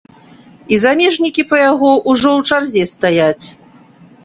[0.77, 3.45] І замежнікі па яго ўжо ў чарзе стаяць.